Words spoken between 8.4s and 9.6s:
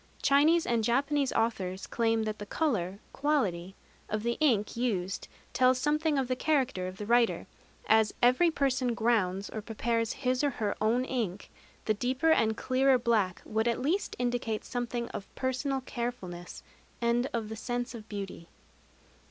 person grounds